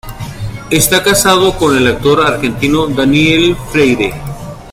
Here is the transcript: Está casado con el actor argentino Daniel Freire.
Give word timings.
Está 0.71 1.03
casado 1.03 1.55
con 1.59 1.77
el 1.77 1.85
actor 1.85 2.25
argentino 2.25 2.87
Daniel 2.87 3.55
Freire. 3.55 4.11